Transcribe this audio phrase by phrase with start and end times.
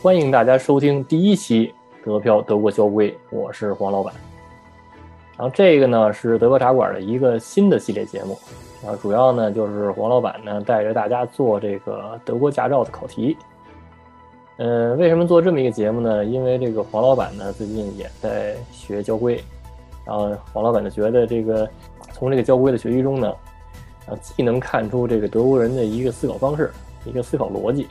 [0.00, 1.74] 欢迎大家收听第一期
[2.04, 4.14] 德漂德国交规，我是黄老板。
[5.36, 8.38] 然后这个呢是德国茶馆的一个新的系列节目，
[8.80, 13.36] 然后主要呢就是黄老板呢带着大家做这个德国驾照的考题。
[14.58, 16.24] 嗯，为什么做这么一个节目呢？
[16.24, 19.42] 因为这个黄老板呢最近也在学交规，
[20.06, 21.68] 然后黄老板就觉得这个
[22.12, 23.34] 从这个交规的学习中呢，
[24.06, 26.70] 啊既能看出这个德国人的一个思考方式，
[27.04, 27.88] 一个思考逻辑。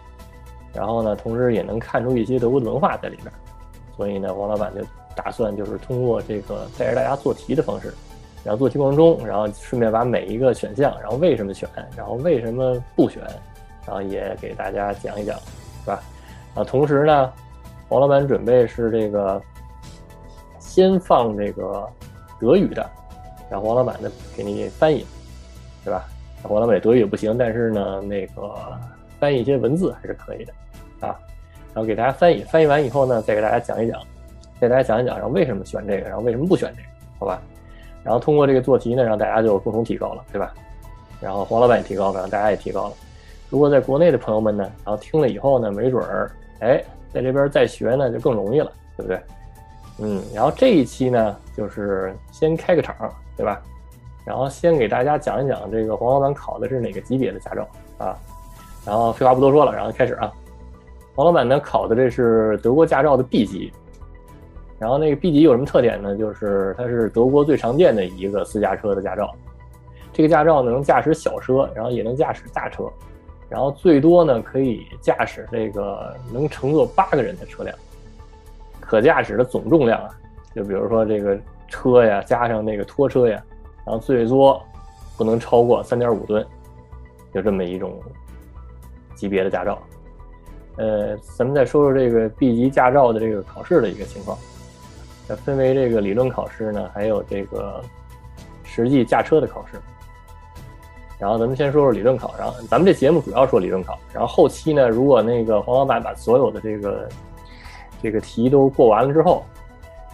[0.78, 3.34] 然后呢，同时也能看出一些德国的文化在里面，
[3.96, 4.82] 所以呢，王老板就
[5.16, 7.92] 打算就是通过这个带着大家做题的方式，
[8.44, 13.24] 然后做题过程中，然后顺便把每一个选项，然后为什么选，然后为什么不选，
[13.88, 15.36] 然后也给大家讲一讲，
[15.84, 16.00] 是吧？
[16.54, 17.34] 啊，同时呢，
[17.90, 19.42] 王老板准备是这个
[20.60, 21.90] 先放这个
[22.40, 22.88] 德语的，
[23.50, 25.04] 然后王老板呢给你翻译，
[25.84, 26.06] 对吧？
[26.44, 28.56] 王老板德语也不行，但是呢，那个
[29.20, 30.54] 翻译一些文字还是可以的。
[31.00, 31.16] 啊，
[31.74, 34.00] 然后给大家翻译，翻译完以后呢，再给大家讲一讲，
[34.60, 36.88] 再给大家讲一讲，然后为什么选这个，然后为什么不选这个，
[37.20, 37.42] 好吧？
[38.04, 40.54] 然后通过这个做题呢，让大家就共同提高了，对吧？
[41.20, 42.94] 然后黄老板也提高了，然后大家也提高了。
[43.50, 49.20] 如果在国内的朋友们呢，然后听了以后呢，没准儿，哎，在这边再学呢就更容易了，对不对？
[50.00, 52.96] 嗯，然后这一期呢，就是先开个场，
[53.36, 53.62] 对吧？
[54.26, 57.68] 然后先给大家讲一讲这个黄老板考的是哪个级别的驾照
[57.98, 58.16] 啊？
[58.86, 60.32] 然后废话不多说了，然后开始啊。
[61.18, 63.74] 黄老板呢考的这是德国驾照的 B 级，
[64.78, 66.16] 然后那个 B 级有什么特点呢？
[66.16, 69.34] 就是它是德国最常见的一个私家车的驾照。
[70.14, 72.84] 这个驾照呢能驾驶小车，然后也能驾驶大车，
[73.50, 77.76] 然后最多呢可以驾驶这个能乘坐八个人的车辆。
[78.80, 80.12] 可驾驶的总重量啊，
[80.54, 81.36] 就比如说这个
[81.68, 83.44] 车呀，加上那个拖车呀，
[83.88, 84.64] 然后最多
[85.18, 86.46] 不能超过三点五吨，
[87.34, 88.00] 就这么一种
[89.16, 89.82] 级别的驾照。
[90.78, 94.38] 呃，咱们再说说这个 B 级驾照的这个考试的一个情况。
[95.28, 97.84] 呃，分为这个理论考试呢，还有这个
[98.64, 99.80] 实际驾车的考试。
[101.20, 103.98] 然后咱们先说说理论考，然后咱们这节目主要说理论考。
[104.14, 107.10] 然后后期呢，如果那个黄老板把所有的这个
[108.04, 109.44] 这个题都过完了之后，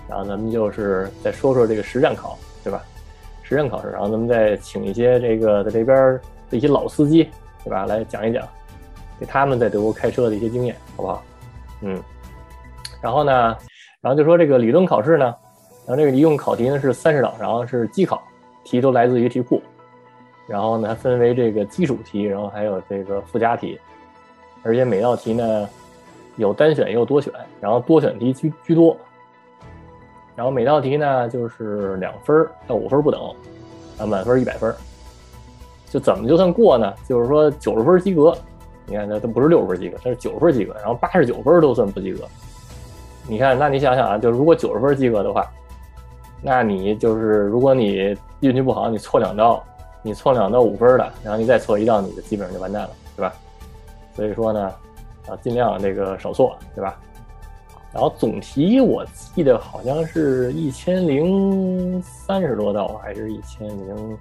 [0.08, 2.82] 然后咱们就是再说说这个实战考，对吧？
[3.44, 6.18] 实战考试，然后咱们再请一些这个在这边
[6.50, 7.30] 的一些老司机，
[7.66, 7.86] 对吧？
[7.86, 8.48] 来讲一讲。
[9.26, 11.24] 他们在德国开车的一些经验，好不好？
[11.82, 12.02] 嗯，
[13.02, 13.58] 然后呢，
[14.00, 15.26] 然后就说这个理论考试呢，
[15.86, 18.24] 然后这个一共考题呢是三十道，然后是机考，
[18.64, 19.62] 题都来自于题库，
[20.48, 23.78] 然后呢分为这个基础题，然后还有这个附加题，
[24.64, 25.68] 而且每道题呢
[26.38, 28.96] 有单选也有多选，然后多选题居居多，
[30.36, 33.22] 然后每道题呢就是两分到五分不等，
[34.00, 34.74] 啊满分一百分，
[35.90, 36.94] 就怎么就算过呢？
[37.10, 38.34] 就是说九十分及格。
[38.86, 42.28] 你看，它它不是六十分及格，它是九十分及格，然后八十九分都算不及格。
[43.28, 45.50] 你看，那你想想啊，就如果九十分及格的话，
[46.42, 49.64] 那你就是如果你运气不好，你错两道，
[50.02, 53.34] 你错两道五分的，然后你再错一道，你就基本上就完蛋了，对吧？
[54.16, 54.72] 所以说呢，
[55.28, 57.00] 啊，尽量这个少错，对吧？
[57.94, 59.06] 然后总题我
[59.36, 64.18] 记得好像是一千零三十多道，还是一千零，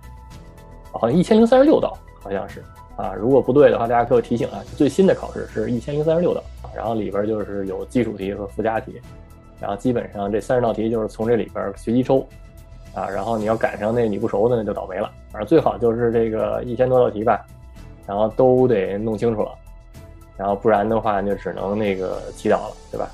[0.92, 2.62] 好像一千零三十六道，好像是。
[2.96, 4.62] 啊，如果不对的话，大家给我提醒啊。
[4.76, 6.42] 最新的考试是一千零三十六道，
[6.74, 9.00] 然后里边就是有基础题和附加题，
[9.60, 12.26] 然后基本上这三十道题就是从这里边随机抽，
[12.94, 15.10] 啊，然后你要赶上那你不熟的那就倒霉了。
[15.30, 17.44] 反正最好就是这个一千多道题吧，
[18.06, 19.52] 然后都得弄清楚了，
[20.36, 23.10] 然后不然的话就只能那个祈祷了，对吧？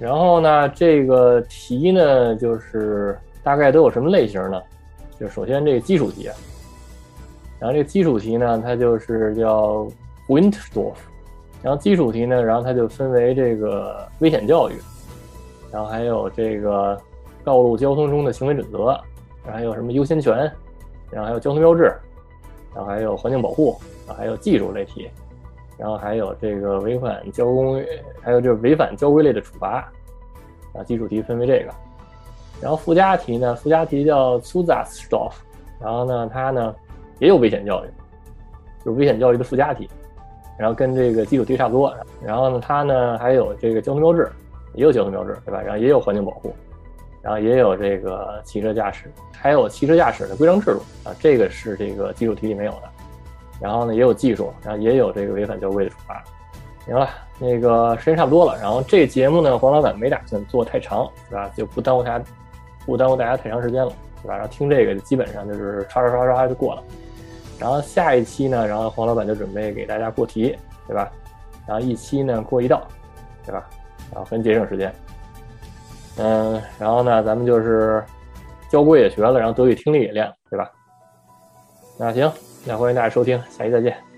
[0.00, 4.60] 然后呢，这个题呢就是大概都有什么类型呢？
[5.20, 6.28] 就首先这个基础题。
[7.62, 9.86] 然后这个基础题呢，它就是叫
[10.26, 10.96] Wintersdorf。
[11.62, 14.74] 然后基础题呢，然后它就分为这个危险教育，
[15.70, 17.00] 然后还有这个
[17.44, 18.86] 道路交通中的行为准则，
[19.44, 20.38] 然后还有什么优先权，
[21.08, 21.82] 然后还有交通标志，
[22.74, 25.08] 然后还有环境保护，然后还有技术类题，
[25.78, 27.80] 然后还有这个违反交通，
[28.20, 29.88] 还有就是违反交规类的处罚。
[30.74, 31.72] 啊，基础题分为这个。
[32.60, 35.34] 然后附加题呢，附加题叫 Zusatzstoff。
[35.80, 36.74] 然后呢，它呢。
[37.22, 37.88] 也有危险教育，
[38.84, 39.88] 就是危险教育的附加题，
[40.58, 41.94] 然后跟这个基础题差不多。
[42.20, 44.28] 然后呢，它呢还有这个交通标志，
[44.74, 45.62] 也有交通标志，对吧？
[45.62, 46.52] 然后也有环境保护，
[47.22, 52.90] 然后也有这个汽车驾驶，还有汽车驾驶的规章制度啊，这个是这个基础题里没有的。
[53.60, 56.20] 然后呢，也有技术，然后也有这个违反交规的处罚。
[56.86, 57.08] 行了，
[57.38, 58.58] 那个时间差不多了。
[58.60, 61.48] 然后这节目呢，黄老板没打算做太长，是吧？
[61.56, 62.24] 就不耽误大家，
[62.84, 64.34] 不耽误大家太长时间了，对吧？
[64.34, 66.82] 然后听这个基本上就是刷刷刷刷就过了。
[67.62, 71.08] 然后下一期呢，然后黄老板就准备给大家过题，对吧？
[71.64, 72.84] 然后一期呢过一道，
[73.46, 73.70] 对吧？
[74.12, 74.92] 然后很节省时间。
[76.16, 78.02] 嗯，然后呢，咱们就是
[78.68, 80.68] 教规也学了，然后德语听力也练了，对吧？
[81.96, 82.32] 那行，
[82.64, 84.11] 那欢迎大家收听，下期再见。